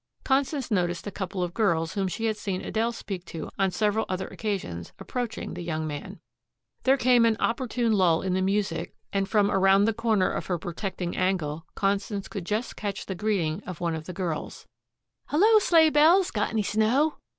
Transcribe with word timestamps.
Constance 0.23 0.71
noticed 0.71 1.05
a 1.05 1.11
couple 1.11 1.43
of 1.43 1.53
girls 1.53 1.93
whom 1.93 2.07
she 2.07 2.25
had 2.25 2.35
seen 2.35 2.59
Adele 2.61 2.91
speak 2.91 3.23
to 3.25 3.51
on 3.59 3.69
several 3.69 4.07
other 4.09 4.25
occasions 4.29 4.93
approaching 4.97 5.53
the 5.53 5.61
young 5.61 5.85
man. 5.85 6.19
There 6.85 6.97
came 6.97 7.23
an 7.23 7.37
opportune 7.39 7.93
lull 7.93 8.23
in 8.23 8.33
the 8.33 8.41
music 8.41 8.95
and 9.13 9.29
from 9.29 9.51
around 9.51 9.85
the 9.85 9.93
corner 9.93 10.31
of 10.31 10.47
her 10.47 10.57
protecting 10.57 11.15
angle 11.15 11.67
Constance 11.75 12.27
could 12.27 12.45
just 12.47 12.75
catch 12.75 13.05
the 13.05 13.13
greeting 13.13 13.61
of 13.67 13.79
one 13.79 13.93
of 13.93 14.05
the 14.05 14.11
girls, 14.13 14.65
"Hello, 15.27 15.59
Sleighbells! 15.59 16.31
Got 16.31 16.49
any 16.49 16.63
snow!" 16.63 17.19